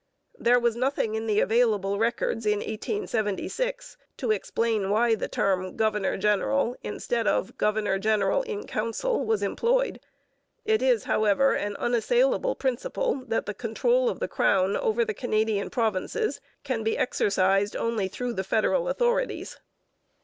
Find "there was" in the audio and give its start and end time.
0.39-0.75